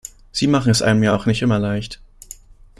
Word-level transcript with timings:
Sie 0.31 0.47
machen 0.47 0.71
es 0.71 0.81
einem 0.81 1.03
ja 1.03 1.15
auch 1.15 1.27
nicht 1.27 1.43
immer 1.43 1.59
leicht. 1.59 2.01